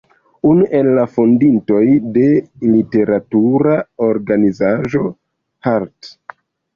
Unu 0.51 0.67
el 0.77 0.87
la 0.99 1.01
fondintoj 1.17 1.81
de 2.15 2.23
literatura 2.69 3.75
organizaĵo 4.07 5.03
"Hart'. 5.69 6.11